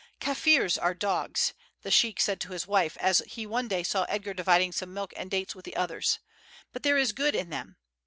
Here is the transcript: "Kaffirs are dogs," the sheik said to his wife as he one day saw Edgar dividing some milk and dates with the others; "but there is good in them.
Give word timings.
"Kaffirs 0.19 0.79
are 0.79 0.95
dogs," 0.95 1.53
the 1.83 1.91
sheik 1.91 2.19
said 2.19 2.41
to 2.41 2.53
his 2.53 2.65
wife 2.65 2.97
as 2.99 3.19
he 3.27 3.45
one 3.45 3.67
day 3.67 3.83
saw 3.83 4.05
Edgar 4.05 4.33
dividing 4.33 4.71
some 4.71 4.95
milk 4.95 5.13
and 5.15 5.29
dates 5.29 5.53
with 5.53 5.63
the 5.63 5.75
others; 5.75 6.17
"but 6.73 6.81
there 6.81 6.97
is 6.97 7.11
good 7.11 7.35
in 7.35 7.51
them. 7.51 7.75